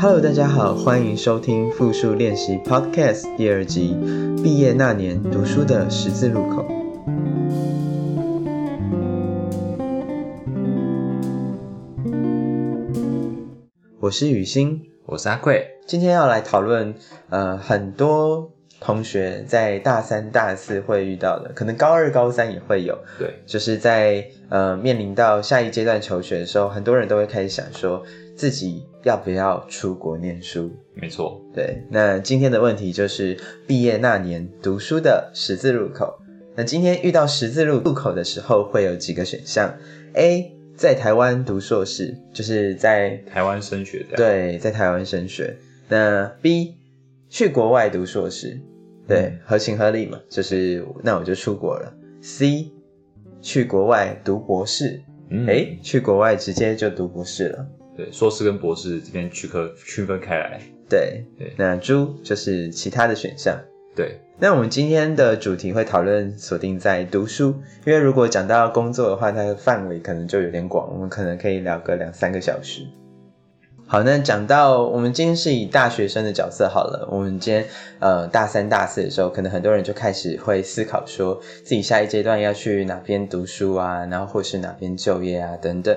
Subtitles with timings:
[0.00, 3.92] Hello，大家好，欢迎收听复述练习 Podcast 第二集
[4.42, 6.64] 《毕业那年读书的十字路口》。
[14.00, 16.94] 我是雨欣，我是阿贵，今天要来讨论
[17.28, 18.50] 呃很多
[18.80, 22.98] 同学在大三、大四会遇到的，可能高二、高三也会有。
[23.18, 28.02] 对，就是在呃面临到下一阶段求学的时候，很多人都会开始想说
[28.34, 30.70] 自己要不要出国念书。
[30.94, 33.36] 没错，对，那今天的问题就是
[33.66, 36.18] 毕业那年读书的十字路口。
[36.54, 39.74] 那今天遇到十字路路口的时候，会有几个选项
[40.12, 44.16] ：A 在台湾读硕士，就是在台湾升学的。
[44.16, 45.56] 对，在台湾升学。
[45.88, 46.76] 那 B
[47.30, 48.58] 去国外读硕士，
[49.08, 51.94] 对，合情合理嘛，就是那我就出国了。
[52.20, 52.70] C
[53.40, 57.66] 去国外读博士，嗯诶，去国外直接就读博士了。
[57.96, 60.60] 对，硕士跟博士这边区科区分开来。
[60.88, 63.58] 对，对那猪就是其他的选项。
[63.94, 67.54] 对，那我们今天的主题会讨论锁定在读书，
[67.84, 72.86] 因为如果讲到工作的话，它的范围可能就有点广，我们可能可以聊个两三个小时。
[73.92, 77.62] 好，那讲到我们今天是以大学生的角色好了，我们今天
[77.98, 85.94] 呃大三大四的时候，可能很多人就开始会思考说自己下一阶段要去哪边读书啊，然后或是哪边就业啊等等。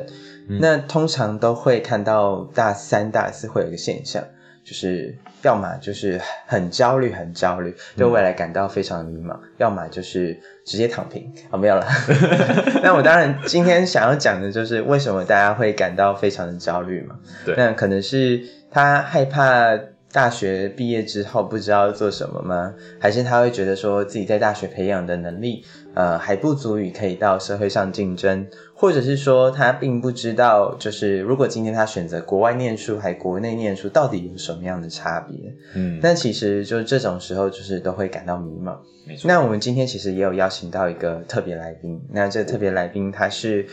[0.60, 4.22] 那通常都会看到大三大四会有一个现象，
[4.66, 10.36] 就是要么就是很焦虑，很焦虑，对未来感到非常迷茫；要么就是
[10.66, 11.32] 直接躺平。
[11.52, 11.86] 哦，没有了。
[12.82, 17.16] 那我当然今天想要讲的就是为什么大家会感到非常的焦虑嘛？
[17.46, 18.42] 对那可能是
[18.72, 19.78] 他害怕
[20.16, 22.74] 大学毕业之后不知道做什么吗？
[22.98, 28.48] 还是他会觉得说自己在大学培养的能力，呃，还不足以可以到社会上竞争？
[28.74, 35.54] 或者是说他并不知道，就是如果今天他选择国外念书还国内念书，到底有什么样的差别？
[35.74, 38.78] 嗯，那其实就这种时候，就是都会感到迷茫。
[39.06, 39.28] 没错。
[39.28, 43.68] 那我们今天其实也有邀请到一个特别来宾，那这个特别来宾他是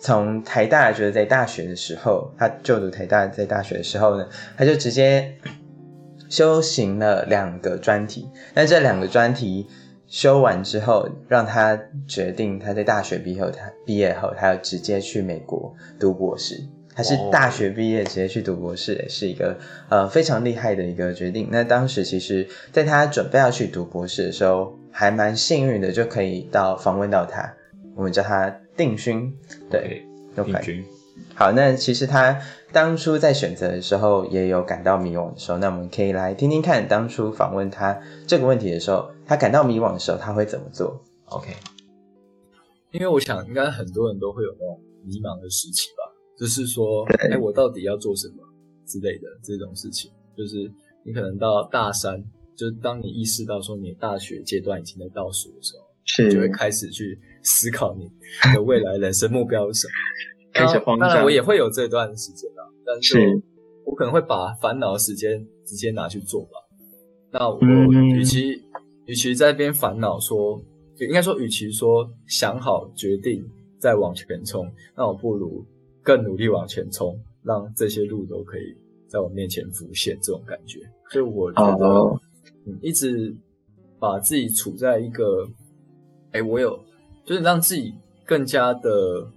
[0.00, 4.26] 从台大，就是在大学的时候，他就读台大，在大学的时候呢，
[4.56, 5.32] 他就直接
[6.28, 8.28] 修行了两个专题。
[8.54, 9.66] 那这两个专题
[10.06, 16.60] 修完之后，让他决定他在大学毕业后，他毕业后他要直接去美国读博士。
[16.96, 19.58] 他是哦大学毕业直接去读博士，也是一个
[19.88, 21.48] 呃非常厉害的一个决定。
[21.50, 27.52] 那当时其实，在他准备要去读博士的时候，还蛮幸运的，就可以到访问到他，
[27.96, 29.34] 我们叫他定勋。
[29.68, 30.06] 对
[30.62, 30.84] 均。
[31.34, 32.40] 好，那其实他
[32.72, 41.52] 当初在选择的时候也有感到迷惘的时候，那我们可以来听听看，当初访问他这个问题的时候，他感到迷惘的时候，他会怎么做？OK，
[42.92, 46.02] 因为我想，应该很多人都会有那种迷茫的时期吧，
[46.38, 48.36] 就是说，对哎，我到底要做什么
[48.86, 50.10] 之类的这种事情。
[50.36, 50.70] 就是
[51.04, 52.22] 你可能到大三，
[52.56, 58.10] 就是当你意识到说你的大学阶段已经在倒数的时候，是就会开始去思考你
[58.52, 59.92] 的未来人生目标是什么。
[60.54, 63.42] 开始慌张当然，我也会有这段时间啊，但是是
[63.84, 66.50] 我可能会把烦恼的时间直接拿去做吧。
[67.30, 68.62] 那我嗯与其
[69.06, 70.62] 与其在那边烦恼说，
[70.96, 73.44] 就应该说，与其说想好决定
[73.78, 75.64] 再往前冲，那我不如
[76.02, 78.76] 更努力往前冲，让这些路都可以
[79.08, 80.78] 在我面前浮现，这种感觉。
[81.10, 82.18] 所以我觉得，哦
[82.66, 83.34] 嗯，一直
[83.98, 85.46] 把自己处在一个，
[86.30, 86.78] 哎、我有，
[87.24, 87.92] 就是让自己
[88.24, 89.28] 更加的，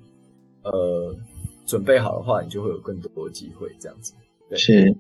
[0.72, 1.16] 呃，
[1.66, 4.14] 准备好的话，你就会有更多的机会，这样子。
[4.50, 4.96] 对是，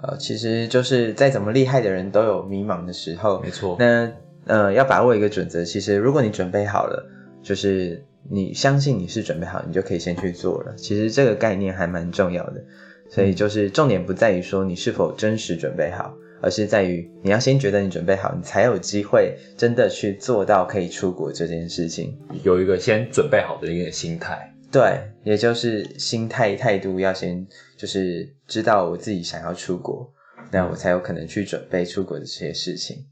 [0.00, 3.76] 呃，其实就是再怎么厉害的人都有迷茫的时候，没错。
[3.78, 4.12] 那
[4.46, 7.06] 呃，要把握一个准则，其实如果你准备好了，
[7.42, 10.74] 就是你相信你是准备好，你就可以先去做了。
[10.76, 12.64] 其实这个概念还蛮重要的，
[13.10, 22.18] 所以就是重点不在于说你是否真实准备好，而是在于你要先觉得你准备好，你才有机会真的去做到可以出国这件事情。
[22.42, 24.52] 有一个先准备好的一个心态。
[24.72, 27.46] 对，也就是心态态度要先
[27.76, 30.08] 就是知道我自己想要出国，
[30.52, 33.04] 那我才有可能去准备出国的这些事情。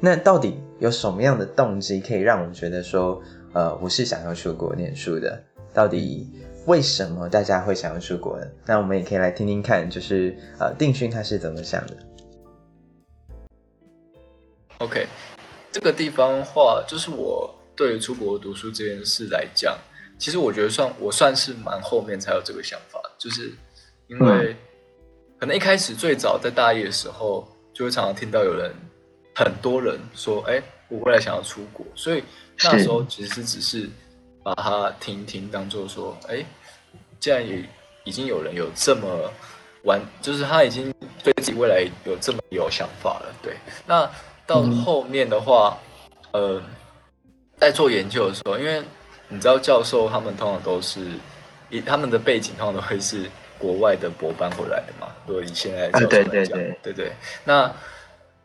[0.00, 3.20] 那到底有什么样的动机可以让我们觉得说，
[3.52, 5.42] 呃，我是想要出国念书的？
[5.74, 6.30] 到底
[6.66, 8.46] 为什么大家会想要出国呢？
[8.64, 11.96] 那我们也可以来听听看，就是呃，定勋他是怎么想的。
[14.78, 15.06] OK，
[15.72, 19.76] 这个地方话，就是我对于出国读书这件事来讲，
[20.16, 23.52] 其实我觉得算我算是蛮后面才有这个想法，就是
[24.06, 24.56] 因为
[25.40, 28.72] 可能一开始最早在大一的时候，就会常常听到有人
[29.38, 32.24] 很多人说，哎，我未来想要出国，所以
[32.64, 33.88] 那时候其实是只是
[34.42, 36.44] 把它听一听，当做说，哎，
[37.20, 37.64] 既然也
[38.02, 39.30] 已经有人有这么
[39.84, 40.92] 完，就是他已经
[41.22, 43.54] 对自己未来有这么有想法了，对。
[43.86, 44.10] 那
[44.44, 45.78] 到后面的话，
[46.32, 46.60] 呃，
[47.58, 48.82] 在做研究的时候，因为
[49.28, 51.12] 你知道教授他们通常都是
[51.70, 57.12] 以他们的背景通常都会是国外的博班回来的嘛，如果以现在教授来讲，对对，
[57.44, 57.72] 那。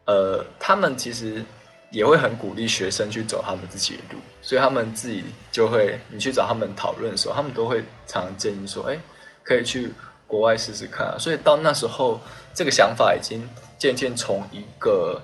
[0.05, 1.43] 呃，他们其实
[1.91, 8.99] 也会很鼓励学生去走他们自己的路，所以他们自己就会，你去找他们讨论的时候，他们都会常常建议说，哎，
[9.43, 9.93] 可以去
[10.27, 11.15] 国外试试看。
[11.19, 12.19] 所以到那时候，
[12.53, 13.47] 这个想法已经
[13.77, 15.21] 渐渐从一个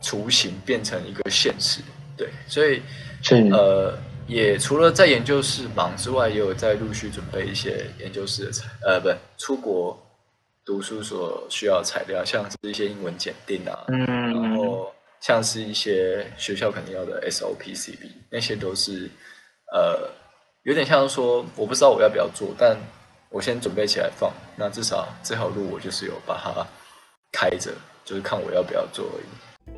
[0.00, 1.80] 雏形变成一个现实。
[2.16, 2.82] 对，所以
[3.50, 9.08] 呃，也除了在研究室忙之外，也有在陆续准备一些研究室的材，呃，不，
[9.38, 9.98] 出国。
[10.64, 19.10] 读书所需要材料，像是一些英文检定啊，然后像是一些学校肯定要的 SOP、CB，那些都是
[19.72, 20.08] 呃，
[20.62, 22.76] 有点像说，我不知道我要不要做，但
[23.28, 24.32] 我先准备起来放。
[24.56, 26.64] 那至少这条路我就是有把它
[27.32, 27.72] 开着，
[28.04, 29.72] 就是看我要不要做而已。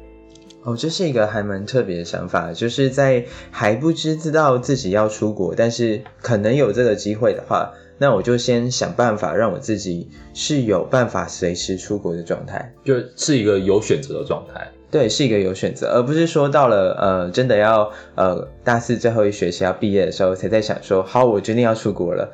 [0.65, 7.73] 哦，这是一个还蛮特别的想法，就是在还不知道自己要出国，但是可能有这个机会的话。
[7.99, 14.67] 那我就先想办法让我自己是有办法随时出国的状态，就是一个有选择的状态。
[14.91, 22.33] 对，是一个有选择，而不是说到了呃真的要呃大四最后一学期要毕业的时候才在想说好，我决定要出国了。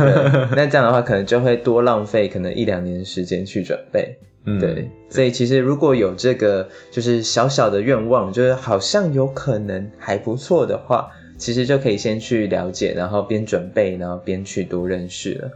[0.54, 4.18] 那这样的话，可能就会多浪费可能一两年时间去准备。
[4.44, 4.90] 嗯，对。
[5.08, 11.08] 所以其实如果有这个就是小小的愿望，就是好像有可能还不错的话。
[11.42, 15.50] 其实就可以先去了解，然后边准备，然后边去多认识了。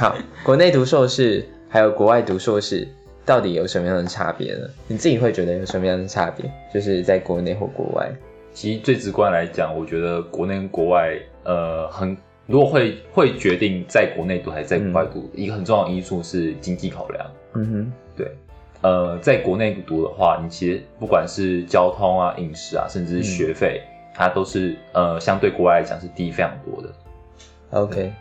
[0.00, 2.88] 好，国内读硕士还有国外读硕士，
[3.24, 4.68] 到底有什么样的差别呢？
[4.88, 6.50] 你自己会觉得有什么样的差别？
[6.74, 8.10] 就是在国内或国外。
[8.52, 12.16] 其实最直观来讲，我觉得国内跟国外，呃，很
[12.50, 17.30] 如果会会决定在国内读还是在国外读，一个很重要的因素是经济考量。
[17.54, 18.32] 嗯哼，对，
[18.82, 23.80] 呃，在国内读的话，你其实不管是交通啊、饮食啊，甚至是学费，
[24.12, 26.92] 它都是呃相对国外来讲是低非常多的。
[27.70, 28.12] OK，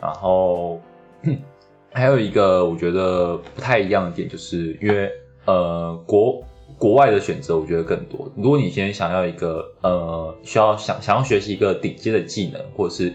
[0.00, 0.80] 然后
[1.90, 5.10] 还有一个我觉得不太一样的点，就是因为
[5.46, 6.40] 呃国
[6.78, 8.30] 国外的选择我觉得更多。
[8.36, 13.12] 如果你今天想要一个呃需要想想要学习一个顶尖的技能，或者是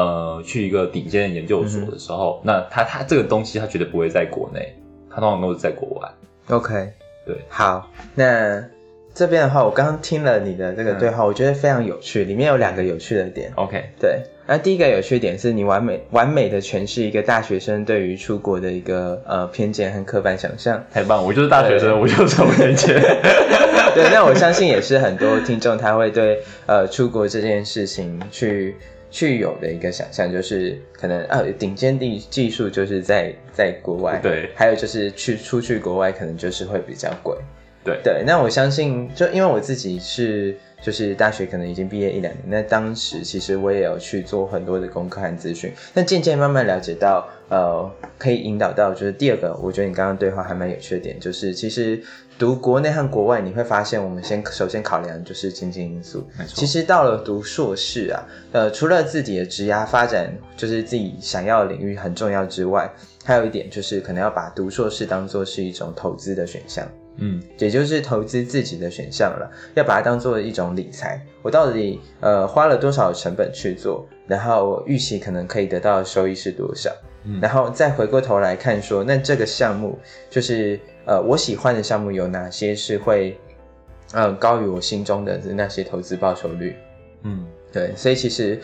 [0.00, 4.74] 呃，去一个顶尖的研究所的时候，那他他这个东西他绝对不会在国内，
[5.10, 6.08] 他通常都是在国外。
[6.48, 6.88] OK，
[7.26, 8.64] 对，好，那
[9.12, 13.52] 这边的话，我刚刚听了你的这个对话，我觉得非常有趣，里面有两个有趣的点。
[13.56, 22.94] OK，对，那第一个有趣点是你完美完美的诠释一个大学生对于出国的一个呃偏见和刻板想象，太棒，我就是大学生，我就是这偏见。
[23.94, 28.76] 对，那我相信也是很多听众他会对呃出国这件事情去。
[29.10, 37.36] 去有的一个想象就是可能啊，顶尖的技术就是在在国外，对，还有就是去出去国外可能就是会比较贵，
[37.84, 38.22] 对对。
[38.24, 52.02] 那我相信，就因为我自己是就是大学可能已经毕业一两年，那当时其实我也有去做很多的功课和咨询，那渐渐慢慢了解到，呃，可以引导到就是第二个，我觉得你刚刚对话还蛮有趣的点，就是其实。
[52.38, 56.26] 读国内和国外，你会发现，我们先首先考量就是经济因素。
[56.46, 62.90] 其实到了读硕士啊，呃，除了自己的职涯发展，就是自己想要的领域很重要之外，
[63.26, 66.88] 还有一点就是可能要把读硕士当做是一种投资的选项。
[67.20, 71.24] 嗯，也就是投资自己的选项了，要把它当做一种理财。
[71.42, 76.90] 我到底呃花了多少成本去做，然后预期可能可以得到的收益是多少？
[77.24, 79.96] 嗯，然后再回过头来看说，那这个项目
[80.28, 80.80] 就是。
[81.06, 83.36] 呃，我喜欢的项目有哪些是会，
[84.12, 86.76] 呃，高于我心中的那些投资报酬率？
[87.22, 88.60] 嗯，对，所以其实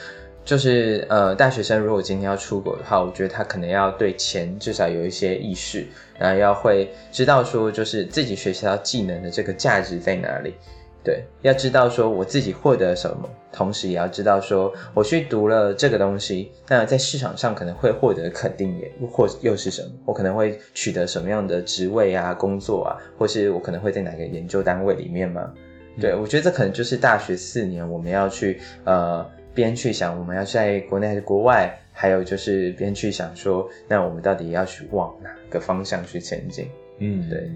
[0.47, 5.85] 就是呃，大学生如果今天要出国的话，我觉得他可能要对钱至少有一些意识，
[6.17, 10.55] 然后要会知道说，就是自己学习到技能的这个价值在哪里。
[11.03, 19.91] 对，要知道说我自己获得什么，同时也要知道说我去读了这个东西，那在市场上可能会获得肯定也或又是什么？
[20.05, 25.53] 我可能会取得什么样的职位啊、工作啊，或是我可能会在哪个研究单位里面吗？
[26.01, 29.25] 对，我觉得这可能就是大学四年我们要去呃
[29.57, 36.69] 边去想我们要在国内还是国外，还有就是边去想说，那我们到底要去往哪个方向去前进？
[36.99, 37.51] 嗯，对。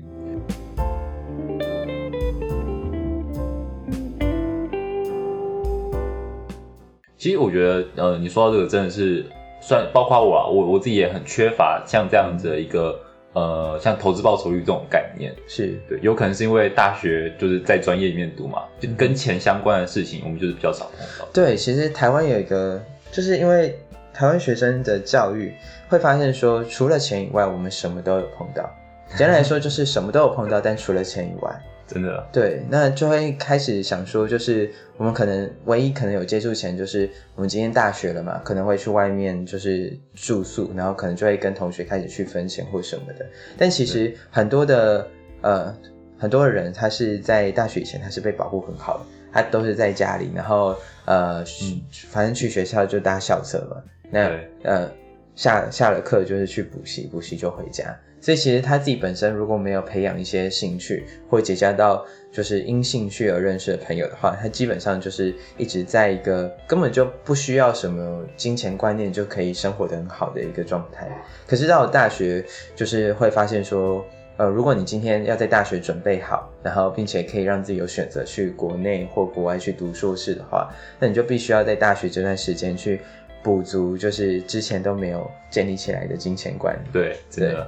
[7.19, 9.27] 其实我觉得，呃，你说到这个真的是
[9.61, 12.99] 算包括我啊，我我自己也很缺乏像这样子的一个
[13.33, 15.35] 呃，像投资报酬率这种概念。
[15.47, 21.29] 是对，有可能是因为大学就是在专业里面读嘛，就跟钱相关的事情，我们就是比较少碰到。
[21.33, 22.83] 对，其实台湾有一个，
[23.13, 23.79] 就是因为
[24.13, 25.55] 台湾学生的教育
[25.89, 28.69] 会发现说，除了钱以外，我们什么都有碰到。
[29.17, 43.27] 简单来说，就是什么都有碰到，但除了钱以外，真的，对，那就会开始想说，就是我们可能唯一可能有接触前，就是我们今天大学了嘛，可能会去外面就是住宿，然后可能就会跟同学开始去分钱或什么的。
[43.59, 45.09] 但其实很多的
[45.41, 45.77] 呃
[46.17, 51.45] 很多的人，他是在大学以前他是被保护很好的，他都是在家里，然后呃
[52.09, 54.51] 反正去学校就搭校车嘛，那对。
[54.63, 54.91] 呃
[55.41, 57.97] 下下了课就是去补习，补习就回家。
[58.21, 71.09] 所以其实他自己本身如果没有培养一些兴趣，或结交到就是因兴趣而认识的朋友的话，他基本上就是一直在一个根本就不需要什么金钱观念就可以生活的很好的一个状态。
[71.47, 72.45] 可是到了大学，
[72.77, 74.05] 就是会发现说，
[74.37, 83.01] 呃，如果你今天要在大学准备好，然后并且可以让自己有选择去国内或国外去读硕士的话，那你就必须要在大学这段时间去
[83.43, 86.79] 补足，就是之前都没有建立起来的金钱观。
[86.93, 87.67] 对，真的。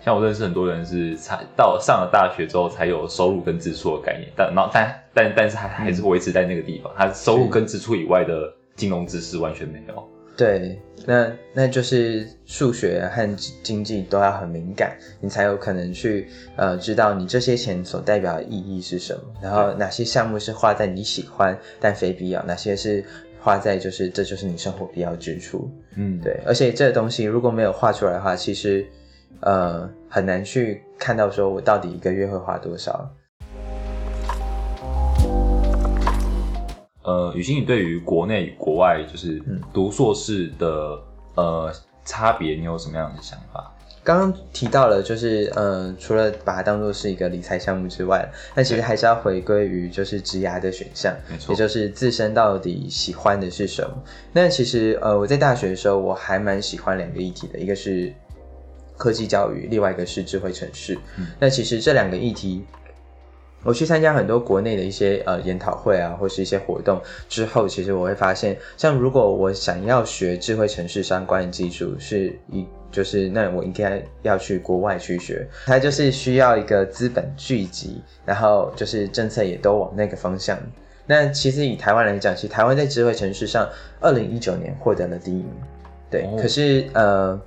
[0.00, 10.06] 像我认识很多人是才到上了大学之后才有收入跟支出的概念，但然后但但但是还还是维持在那个地方，他收入跟支出以外的金融知识完全没有。
[10.36, 23.04] 对，那那就是数学和经济都要很敏感，你才有可能去呃知道你这些钱所代表的意义是什么，然后哪些项目是花在你喜欢但非必要，哪些是
[23.44, 25.70] 花在就是这就是你生活必要支出。
[25.96, 28.86] 嗯，对，而且这个东西如果没有画出来的话，其实
[29.40, 33.06] 呃很难去看到说我到底一个月会花多少。
[37.02, 40.98] 呃，雨欣，你对于国内与国外就是嗯读硕士的
[41.34, 41.70] 呃
[42.02, 43.70] 差别，你有什么样的想法？
[44.04, 54.04] 刚刚提到了，就是呃，除了把它当做是一个理财项目之外，那其实还是要回归于就是职涯的选项，没错也就是自身到底喜欢的是什么。
[54.30, 58.12] 那其实呃，我在大学的时候，我还蛮喜欢两个议题的，一个是
[58.98, 60.94] 科技教育，另外一个是智慧城市。
[61.16, 62.62] 嗯那其实这两个议题。
[63.64, 80.58] 我去参加很多国内的一些呃研讨会啊，或是一些活动之后，其实我会发现，像如果我想要学智慧城市相关的技术，是一就是那我应该要去国外去学，它就是需要一个资本聚集，然后就是政策也都往那个方向。
[81.06, 83.68] 那其实以台湾来讲，其实台湾在智慧城市上，
[84.00, 85.50] 二零一九年获得了第一名，
[86.10, 87.40] 对，哦可是呃。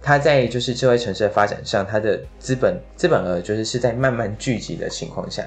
[0.00, 5.42] 它在就是智慧城市的发展上，它的资本资本额就是是在慢慢聚集的情况下，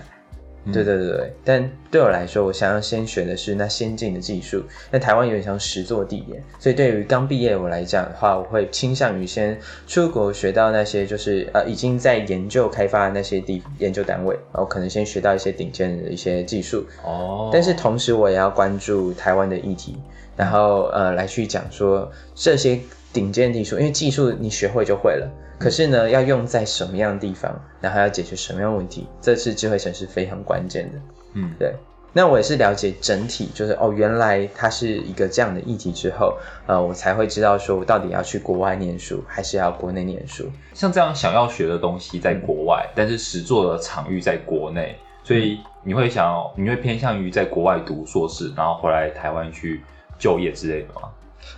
[0.66, 0.72] 嗯。
[0.72, 1.34] 对对对对。
[1.44, 4.64] 但对我来说，我想要先学的是那先进的技术。
[4.92, 19.98] 那台湾有点像实作地点，所以对于刚毕业我来讲的话，我会倾向于先出国学到那些就是呃已经在研究开发的那些地研究单位，然后可能先学到一些顶尖的一些技术，哦，但是同时我也要关注台湾的议题，
[20.38, 22.80] 然后呃来去讲说这些
[23.14, 31.00] 顶尖技术，因为技术你学会就会了，可是呢要用在什么样的地方，然后要解决什么样的问题，这是智慧城市非常关键的。
[31.34, 31.74] 嗯，对，
[32.14, 36.38] 那我也是了解整体，就是哦原来它是一个这样的议题之后，
[36.68, 40.50] 呃我才会知道说我到底要去国外念书，还是要国内念书。
[40.74, 49.82] 像这样想要学的东西在国外，但是实做的场域在国内，所以你会想要，你会偏向于在国外读硕士，然后回来台湾去
[50.18, 51.10] 就业之类的吗？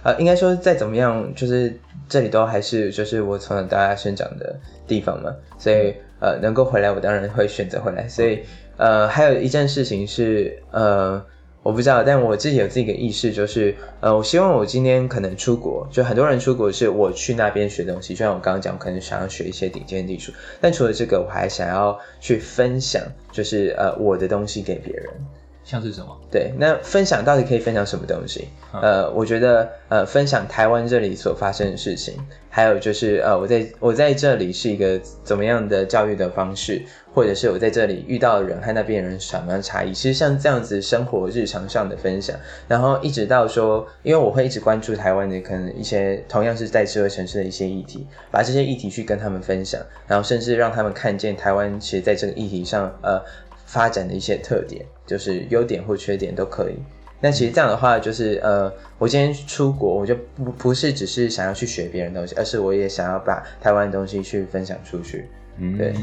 [0.03, 1.73] 呃，应该说再怎么样，就是
[2.09, 4.55] 这里都还是就是我从小到大生长的
[4.87, 8.07] 地方嘛，所以呃能够回来，我当然会选择回来。
[8.07, 8.43] 所以
[8.77, 11.23] 呃还有一件事情是呃
[11.61, 25.07] 我不知道，但我自己有自己的意识，就是呃我希望我今天可能出国，就很多人出国是我去那边学东西，就像我刚刚讲，我可能想要学一些顶尖技术，但除了这个，我还想要去分享，就是呃我的东西给别人。
[25.63, 26.17] 像是什么？
[26.29, 28.49] 对，那分享到底可以分享什么东西？
[28.73, 32.15] 嗯呃，我觉得呃，分享台湾这里所发生的事情，
[32.49, 36.81] 还有就是呃，我在我在这里是一个怎么样的教育的方式，
[37.13, 39.93] 或者是我在这里遇到的人和那边的人什么样的差异。
[39.93, 42.35] 其实像这样子生活日常上的分享，
[42.67, 53.21] 然后一直到说，因为我会一直关注台湾的可能一些同样是在智慧城市的一些议题，把这些议题去跟他们分享，然后甚至让他们看见台湾其实在这个议题上呃
[53.73, 56.75] 发展的一些特点，就是优点或缺点都可以。
[57.19, 65.25] 那其实这样的话，就是呃，我今天出国，我就不不是只是想要去学别人的东西，而是我也想要把台湾的东西去分享出去。
[65.57, 65.93] 嗯，对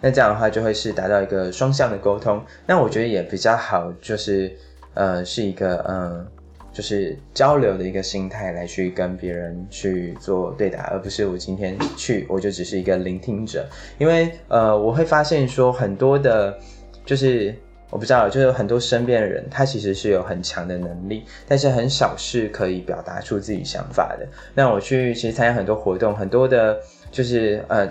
[0.00, 2.42] 那这样的话，就会是达到一个双向的沟通。
[2.66, 4.50] 那我觉得也比较好，就是
[4.94, 6.26] 呃，是一个嗯、呃
[6.72, 13.68] 就是交流的一个心态来去跟别人去做对答，而不是我今天去我就只是一个聆听者。
[13.98, 16.56] 因为呃，我会发现说很多的，
[17.04, 17.54] 就是
[17.90, 24.26] 我不知道，就是很多身边的人，他其实是有很强的能力，但是很少是可以表达出自己想法的。
[24.54, 26.78] 那我去其实参加很多活动，很多的，
[27.10, 27.88] 就是呃。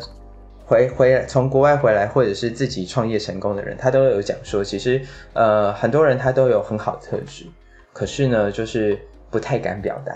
[0.70, 5.02] 回回从国外回来，或者是自己创业成功的人，他都有讲说，其实
[5.34, 7.44] 呃很多人他都有很好的特质，
[7.92, 8.96] 可是呢就是
[9.32, 10.14] 不太敢表达，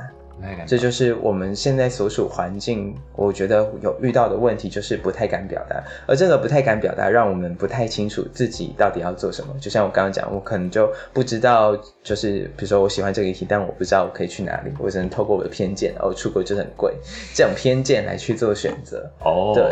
[0.65, 9.53] 这就是我们现在所处环境，我觉得有遇到的问题就是不太敢表达，而这个不太敢表达，让我们不太清楚自己到底要做什么。
[9.59, 16.93] 就像我刚刚讲，我可能就不知道，就是比如说我喜欢这个议题，但我不知道我可以去哪里，我只能透过我的偏见，哦出国就很贵，
[17.33, 19.09] 这种偏见来去做选择。
[19.23, 19.63] 哦，对。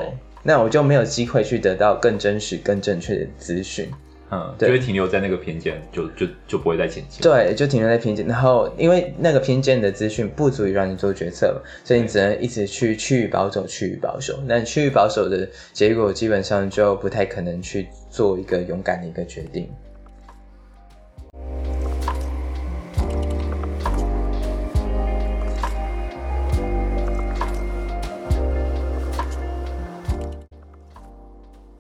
[0.44, 3.88] 那我就没有机会去得到更真实、更正确的资讯，
[4.34, 7.22] 嗯，就会停留在那个偏见，就就就不会再前进。
[7.22, 14.40] 对，就停留在偏见，然后因为那个偏见的资讯不足以让你做决策，所以你只能一直去趋于保守、趋于保守。
[14.48, 19.70] 那趋于保守的结果，基本上就不太可能去做一个勇敢的一个决定。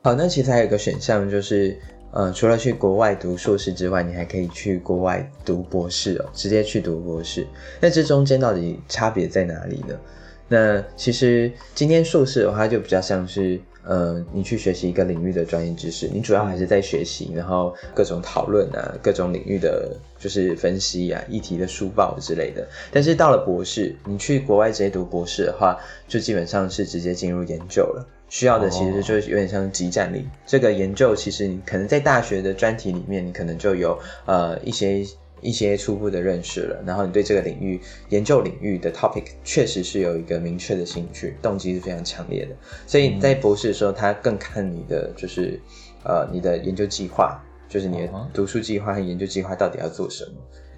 [0.03, 1.77] 好，那其实还有一个选项，就是，
[2.13, 7.47] 呃，除了去国外读硕士之外，你还可以去国外读博士哦，直接去读博士。
[7.79, 9.97] 那这中间到底差别在哪里呢？
[10.49, 22.67] 那其实今天硕士的话，就比较像是，呃，你去学习一个领域的专业知识，你主要还是在学习，然后各种讨论啊，各种领域的就是分析啊，议题的书报之类的。
[22.91, 28.05] 但是到了博士，你去国外直接读博士的话，就基本上是直接进入研究了。
[28.31, 30.25] 需要的其实就是有点像集战力。
[30.45, 35.05] 这个研究其实你可能在大学的专题里面，你可能就有呃一些
[35.41, 36.81] 一些初步的认识了。
[36.87, 42.55] 然后你对这个领域研究领域的 topic 确实是有一个明确的兴趣，动机是非常强烈的。
[42.87, 45.59] 所以在博士的时候，他更看你的就是
[46.05, 50.31] 呃你的研究计划，就是你的读书计划和研究计划到底要做什么。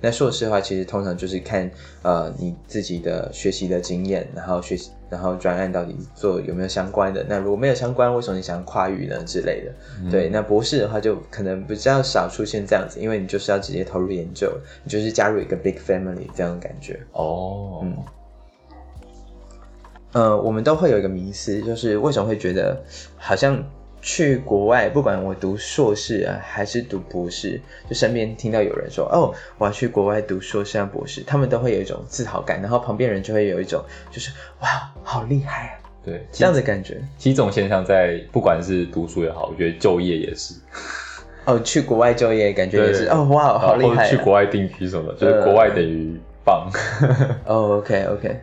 [0.04, 7.26] 那硕士的话，其实通常就是看呃你自己的学习的经验，然后学习，然后专案到底做有没有相关的。
[7.30, 9.72] 那如果没有相关，为什么你想跨域呢之类的？
[10.12, 14.52] 对，那博士的话就可能比较少出现这样子，因为你就是要直接投入研究，
[14.84, 17.00] 你就是加入一个 big family 这样的感觉。
[17.14, 17.98] 哦，嗯，
[20.12, 22.84] 呃，我们都会有一个迷思，就是为什么会觉得
[23.16, 23.64] 好像。
[24.06, 27.58] 去国外，不管我读硕士啊，还是读博士，
[27.90, 37.02] 就身边听到有人说：“哦，我要去国外读硕士啊，博士。”他们都会有一种自豪感，然后旁边人就会有一种就是“哇，好厉害啊！”对，这样的感觉。
[37.18, 40.54] 其实这种现象在不管是读书也好，我觉得就业也是。
[41.48, 44.10] 哦，去国外就业感觉也是哦，哇，好厉害！
[44.10, 46.70] 去国外定居什么，就是国外等于棒。
[47.46, 48.38] 哦，OK，OK。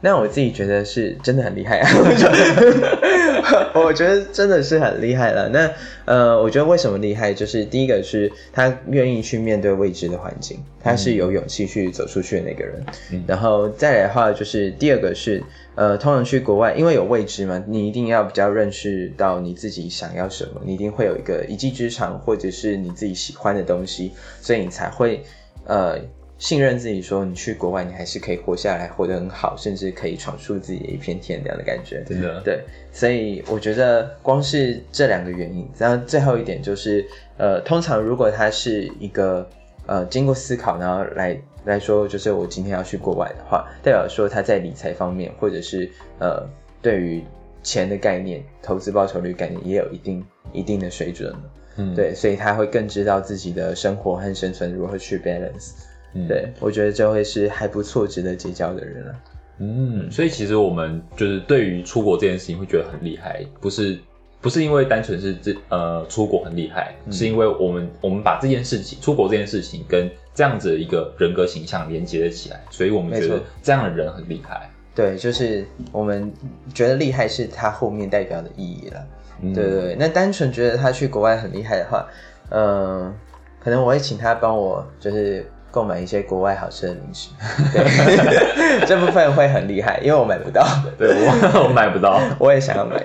[0.00, 1.90] 那我自己觉得是真的很厉害啊！
[3.74, 5.48] 我觉得真的是很厉害了。
[5.48, 5.70] 那
[6.04, 12.84] 呃，我觉得为什么厉害，就是第一个是他愿意去面对未知的环境，他是有勇气去走出去的那个人。
[13.26, 15.42] 然后再来的话，就是第二个是
[15.74, 25.22] 呃，通常去国外，因为有未知嘛，你一定要比较认识到你自己想要什么，你一定会有一个一技之长，或者是你自己喜欢的东西，所以你才会
[25.64, 25.98] 呃。
[26.38, 32.04] 信任自己，说你去国外，你还是可以活下来，活得很好，甚至可以闯出自己的一片天这样的感觉。
[32.06, 37.06] 真的，对，所以我觉得光是这两个原因，然后最后一点就是，
[37.38, 39.48] 呃，通常如果他是一个
[39.86, 46.46] 呃经过思考，然后来来说，就是我今天要去国外的话，代表说他在理财方面，或者是呃
[46.82, 47.24] 对于
[47.62, 50.22] 钱的概念、投资报酬率概念，也有一定
[50.52, 51.34] 一定的水准
[51.76, 55.72] 嗯，对，所以他会更知道自己的生活和生存如何去 balance。
[56.28, 59.14] 对，我觉得这会是还不错、值得结交的人了。
[59.58, 63.98] 嗯，所以其实我们就是对于出国这件事情会觉得很厉害，不是
[64.42, 74.68] 不是因为单纯是这呃出国很厉害，是因为我们我们把这件事情出国这件事情跟这样子的一个人格形象连接了起来，所以我们觉得这样的人很厉害。
[74.94, 76.30] 对，就是我们
[76.74, 79.06] 觉得厉害是他后面代表的意义了。
[79.40, 82.06] 对对对，那单纯觉得他去国外很厉害的话，
[82.50, 83.10] 嗯，
[83.58, 85.50] 可能我会请他帮我就是。
[85.76, 87.28] 购买一些国外好吃的零食，
[87.70, 90.66] 对， 这部分会很厉害，因为我买不到。
[90.98, 92.96] 对我，我买不到， 我也想要买。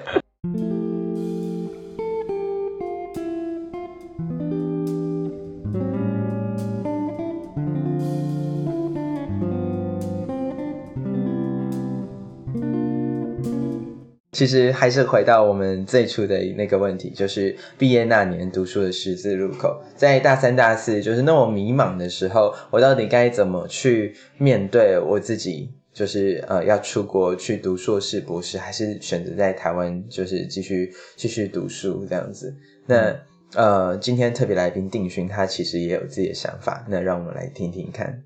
[14.41, 25.69] 其实还是回到我们最初的那个问题，就是毕业那年读书的十字路口，在大三、大四就是那么迷茫的时候，我到底该怎么去面对我自己？
[25.93, 32.51] 就是呃，要出国去读硕士、博士，还是选择在台湾，就是继续继续读书这样子？
[32.87, 33.15] 那
[33.53, 38.23] 呃，今天特别来宾定勋，他其实也有自己的想法，那让我们来听听看。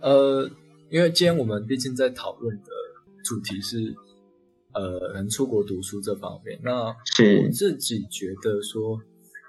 [0.00, 0.48] 呃，
[0.88, 2.70] 因为今天我们毕竟在讨论的
[3.24, 3.94] 主题是
[4.72, 6.58] 呃，能出国读书这方面。
[6.62, 9.00] 那我自己觉得说，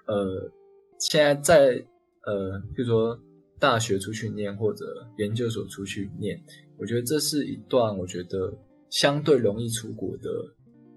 [0.07, 0.51] 呃，
[0.99, 1.86] 现在在
[2.25, 3.19] 呃，比如说
[3.60, 4.86] 大学出去念或者
[5.17, 6.43] 研究所出去念，
[6.77, 8.51] 我觉得这是一段我觉得
[8.89, 10.29] 相对容易出国的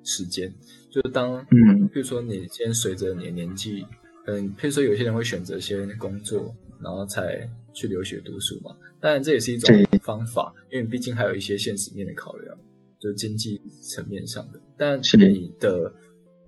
[0.03, 0.55] 时间。
[0.91, 3.87] 就是当嗯，比如说你先随着你的年纪，
[4.27, 8.75] 嗯，譬如说有些人会选择先工作，然后才去留学读书嘛。
[9.01, 12.57] 当然这也是一种方法，因为毕竟还有一些现实面的考量。
[13.01, 15.93] 就是经济层面上的，但你的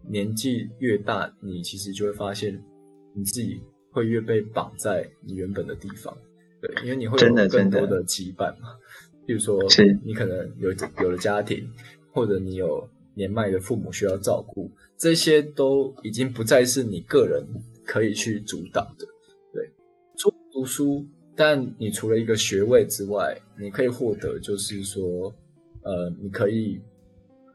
[0.08, 2.58] 年纪越大，你其实就会发现
[3.14, 3.60] 你自己
[3.90, 6.16] 会越被绑在你原本的地方，
[6.62, 8.68] 对，因为你会有更多的羁绊嘛。
[9.26, 9.62] 比如说，
[10.02, 11.68] 你可能有有了家庭，
[12.10, 17.46] 或者你有年迈的父母需要照顾，这些都已经不再是你个人
[17.84, 19.06] 可以去主导的。
[19.52, 19.70] 对，
[20.16, 21.06] 出读书，
[21.37, 25.35] 但你除了一个学位之外，你可以获得就是说。
[25.88, 26.81] 呃，你可以，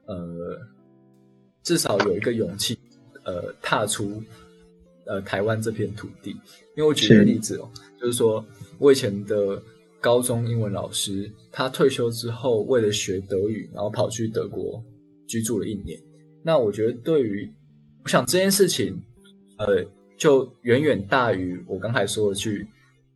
[0.06, 0.58] 呃，
[1.64, 2.80] 至少有一个勇气，
[3.26, 4.24] 呃，踏出
[5.06, 6.32] 呃台湾这片土地。
[6.78, 8.42] 因为我举个例子哦，就是说
[8.80, 9.62] 我以前的
[10.00, 14.82] 高中英文老师，他退休之后为了学德语，然后跑去德国
[15.28, 16.00] 居住了一年。
[16.42, 17.54] 那我觉得对于，
[18.06, 18.98] 我想这件事情，
[19.58, 19.86] 呃，
[20.18, 22.66] 就远远大于我刚才说的去，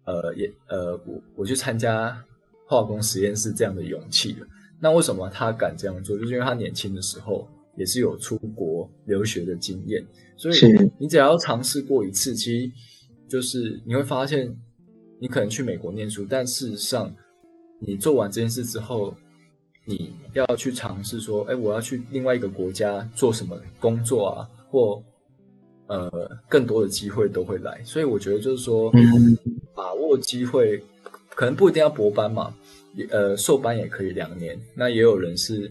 [0.06, 2.24] 呃，也呃，我我去参加
[2.68, 4.48] 化工实验室这样的勇气了。
[4.80, 6.18] 那为什么他敢这样做？
[6.18, 10.06] 就是因为他年轻的时候也是有出国留学的经验，
[10.38, 10.56] 所以
[10.98, 12.72] 你只要尝试过一次，其实
[13.28, 14.56] 就是你会发现，
[15.20, 17.14] 你可能去美国念书，但事实上
[17.80, 19.16] 你做完这件事之后，
[19.86, 25.02] 你要去尝试说，哎，我要去另外一个国家做什么工作啊，或
[25.88, 26.10] 呃
[26.48, 27.82] 更多的机会都会来。
[27.84, 28.92] 所以我觉得就是说，
[29.74, 30.82] 把握机会，
[31.30, 32.56] 可能不一定要博班嘛。
[33.10, 35.70] 呃，硕班也可以两年，那也有人是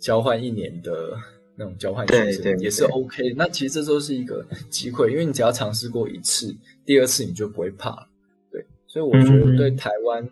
[0.00, 1.16] 交换一年的
[1.54, 3.32] 那种交换学生，也是 OK。
[3.36, 6.52] 那其实这都是一个机会，因为你只要尝试过一次，
[6.84, 8.08] 第二次你就不会怕了。
[8.50, 10.28] 对，所以我觉得对台湾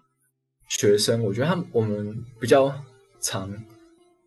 [0.69, 2.75] 学生，我觉得他们我们比较
[3.21, 3.49] 常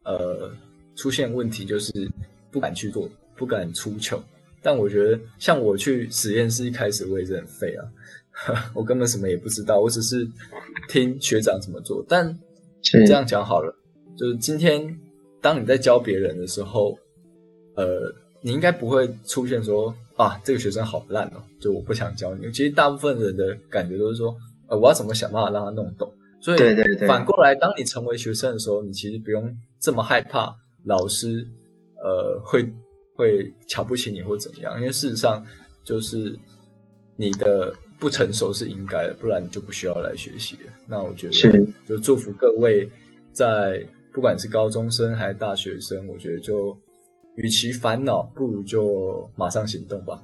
[0.04, 0.50] 呃
[0.96, 2.10] 出现问题就是
[2.50, 4.24] 不敢去做，不敢出糗。
[4.66, 7.86] 但我觉得像我去实验室一开始我也是很废啊。
[8.74, 10.28] 我根本什么也不知道，我只是
[10.90, 12.04] 听学长怎么做。
[12.10, 12.38] 但
[12.82, 13.74] 这样讲好了，
[14.18, 14.94] 就是今天
[15.40, 16.98] 当你在教别人的时候，
[17.76, 22.52] 呃，你应该不会出现说啊，这个学生好烂哦，就我不想教你。
[22.52, 24.36] 其实大部分人的感觉都是说，
[24.68, 26.12] 呃，我要怎么想办法让他弄懂。
[26.42, 26.60] 所以
[27.08, 29.50] 反过来，当你成为学生的时候，你其实不用
[29.80, 31.48] 这么害怕老师，
[32.04, 32.70] 呃，会
[33.16, 35.46] 会瞧不起你或怎么样，因为事实上
[35.84, 36.38] 就是
[37.16, 37.74] 你的。
[37.98, 40.74] 不成熟是应该的，不然你就不需要来学习了。
[40.86, 42.88] 那我觉得，就祝福各位，
[43.32, 46.78] 在不管是高中生还是大学生，我觉得就
[47.36, 50.22] 与其烦恼，不如就马上行动吧。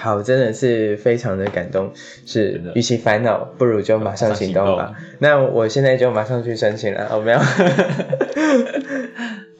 [0.00, 1.92] 好，真的是非常的感动。
[2.24, 4.94] 是，与其烦恼，不如就马上行动吧。
[5.18, 7.06] 那我现在就马上去申请了。
[7.10, 7.38] 哦，没有。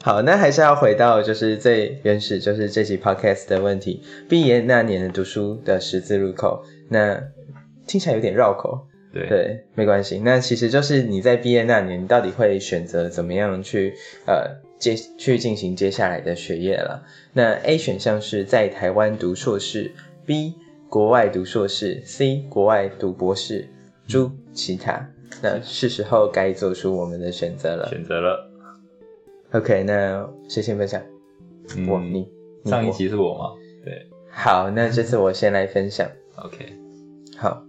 [0.03, 4.01] 好，那还是要回到就是最原始，就是这期 podcast 的问题。
[4.27, 7.21] 毕业那年的读书的十字路口，那
[7.85, 8.87] 听起来有点绕口。
[9.13, 10.19] 对对，没关系。
[10.23, 13.93] 那其实就是你在毕业那年，你到底会选择怎么样去
[14.25, 17.03] 呃接去进行接下来的学业了？
[17.33, 19.91] 那 A 选项是在台湾读硕士
[20.31, 20.55] ，B
[20.87, 23.67] 国外读硕士，C 国外读博士，
[24.07, 25.05] 诸其他。
[25.43, 27.89] 那是时候该做出我们的选择了。
[27.89, 28.49] 选择了。
[29.51, 31.01] OK，那谁先分享？
[31.89, 32.29] 我你
[32.63, 33.49] 上一集是我吗？
[33.83, 36.07] 对，好，那这次我先来分享。
[36.45, 36.77] OK，
[37.35, 37.65] 好，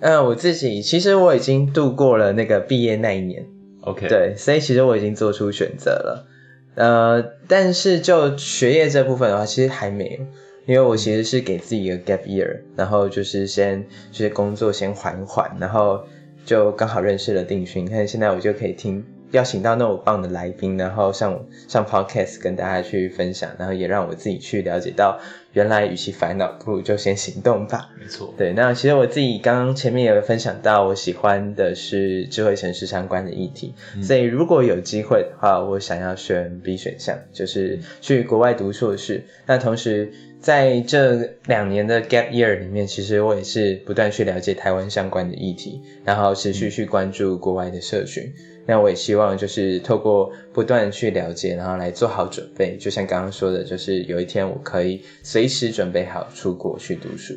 [0.00, 3.48] 嗯，我自己其实我已经度过了那个毕业那一年。
[3.80, 6.26] OK，对，所以其实我已经做出选择了。
[6.74, 10.26] 呃，但是就学业这部分的话，其实还没有，
[10.66, 16.04] 因为我其实是给自己一个 gap year，然后就是先就是工作先缓缓，然后
[16.44, 19.04] 就刚好认识了定勋，看现在我就可以听。
[19.32, 25.18] 邀请到那么棒的来宾，然后上上 podcast 跟大家去分享，然后也让我自己去了解到，
[25.54, 27.88] 原来与其烦恼，不如就先行动吧。
[27.98, 33.72] 没错，对，那其实我自己刚刚前面也有分享到，我喜欢的是智慧城市相关的议题，
[34.02, 39.24] 所以如果有机会的话，我想要选 B 选项，就是去国外读硕士。
[39.46, 48.24] 那同时在这两年的 gap year 里面，其实我也是不断去了解台湾相关的议题，然后持续去关注国外的社群。
[48.66, 52.76] 那我也希望就是透过不断去了解，然后来做好准备。
[52.76, 57.34] 就像刚刚说的，就是有一天我可以随时准备好出国去读书。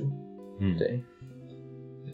[0.60, 1.00] 嗯，对。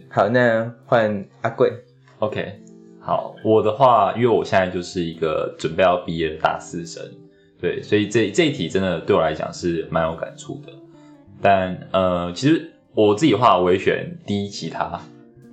[0.09, 1.71] 好，那换阿贵。
[2.19, 2.53] OK，
[2.99, 7.01] 好，我的话，因为我现在就是一个准备要毕业的大四生，
[7.59, 10.71] 对，所以这这一题真的对我来讲是蛮有感触的。
[11.41, 15.01] 但呃，其实我自己的话，我也选第一其他，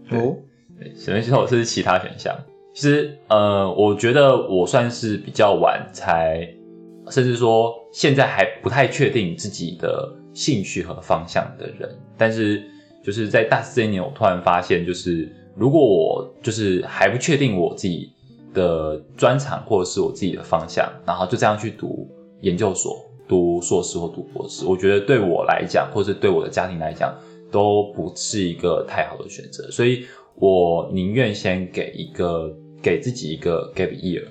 [0.09, 0.37] 对哦，
[0.79, 2.35] 对，首先说是其他选项。
[2.75, 6.49] 其实呃，我觉得我算是比较晚才，
[7.11, 11.89] 甚至说现在还不太确定自己的兴趣和方向的人。
[12.17, 12.63] 但是
[13.03, 18.13] 就是在大四这一年，我突然发现，就是如果我就是还不确定我自己
[18.55, 22.09] 的专长或者是我自己的方向，然后就这样去读
[22.43, 27.15] 研究所、读硕士或读博士，我觉得对我来讲，或是对我的家庭来讲，
[27.51, 29.71] 都不是一个太好的选择。
[29.71, 32.51] 所以我宁愿先给一个
[32.83, 34.25] 给自己一个 gap year，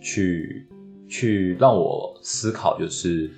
[0.00, 0.66] 去
[1.08, 3.30] 去让我思考，就是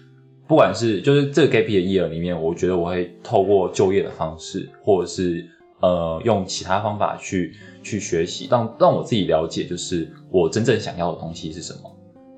[0.48, 5.46] 不管是就是这个 gap year 里面，我觉得我会透过就业的方式，或者是
[5.80, 11.80] 呃用其他方法去去学习，让让我自己了解，就是我真正想要的东西是什么。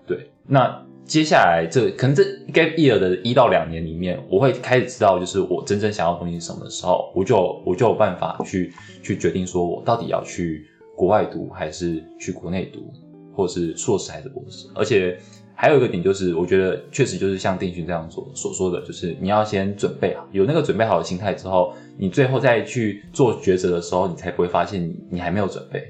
[0.07, 12.91] 对，那接下来这可能这 gap year 的一到两年里面，我会开始知道，就是我真正想要的东西是什么的时候，我就我就有办法去去决定，说我到底要去国外读，还是去国内读，
[13.35, 14.67] 或者是硕士还是博士。
[14.75, 15.19] 而且
[15.55, 25.83] 还有一个点就是，我觉得确实就是像定勋这样所所说的，就是你要先准备好，有那个准备好的心态之后，你最后再去做抉择的时候，你才不会发现你你还没有准备。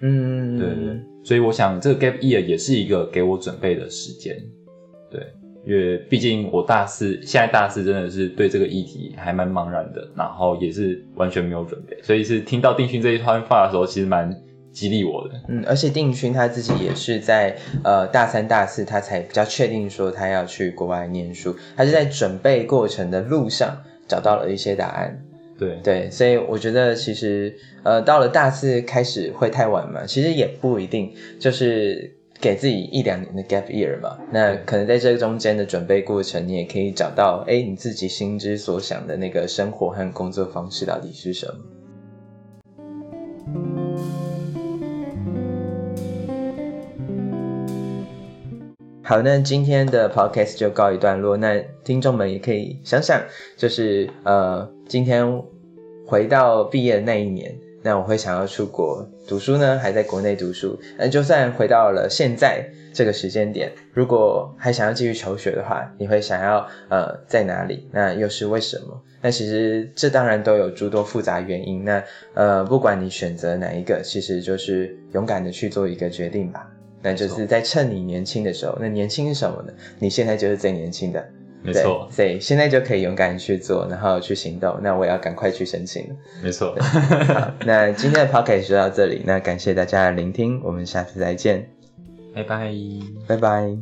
[0.00, 4.36] 嗯，对对对，所以我想这个 gap year 也是一个给我准备的时间，
[5.10, 5.20] 对，
[5.66, 14.38] 因为毕竟我大四，现在大四真的是对这个议题还蛮茫然的，然后也是完全没有准备，所以是听到定勋这一番话的时候，其实蛮
[14.70, 15.34] 激励我的。
[15.48, 23.74] 嗯，而且定勋他自己也是在呃大三、大四，他才比较确定说他要去国外念书，他是在准备过程的路上
[24.06, 25.24] 找到了一些答案。
[25.66, 34.18] 对对，所以我觉得其实呃到了大四开始会太晚嘛，其实也不一定，就是给自己一两年的 gap year 嘛。
[34.32, 41.54] 那可能在这中间的准备过程，你也可以找到哎你自己心之所想的那个生活和工作方式到底是什么。
[49.06, 51.36] 好，那今天的 podcast 就告一段落。
[51.36, 53.20] 那听众们也可以想想，
[53.54, 55.42] 就是呃，今天
[56.06, 60.78] 回到毕业的那一年，那我会想要出国读书呢，还在国内读书？
[60.98, 67.88] 那就算回到了现在这个时间点，如果还想要继续求学的话，你会想要呃在哪里？
[67.92, 69.00] 那又是为什么？
[69.22, 71.82] 那其实这当然都有诸多复杂原因。
[71.84, 76.70] 那呃，不管你选择哪一个，其实就是勇敢的去做一个决定吧。
[77.02, 79.72] 那就是在趁你年轻的时候，那年轻是什么呢？
[79.98, 81.26] 你现在就是最年轻的，
[81.64, 84.78] 没错，所以现在就可以勇敢去做，然后去行动。
[84.82, 86.16] 那我也要赶快去申请了。
[86.42, 86.76] 没错。
[86.78, 91.68] 好， 那今天的 podcast 就到这里，那感谢大家的聆听，我们下次再见，
[92.34, 92.70] 拜拜。
[93.26, 93.76] 拜拜。